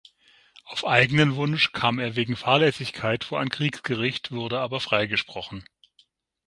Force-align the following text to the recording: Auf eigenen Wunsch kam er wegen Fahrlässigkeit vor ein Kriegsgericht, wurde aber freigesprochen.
Auf 0.63 0.83
eigenen 0.83 1.35
Wunsch 1.35 1.73
kam 1.73 1.99
er 1.99 2.15
wegen 2.15 2.35
Fahrlässigkeit 2.35 3.23
vor 3.23 3.39
ein 3.39 3.49
Kriegsgericht, 3.49 4.31
wurde 4.31 4.59
aber 4.59 4.79
freigesprochen. 4.79 5.63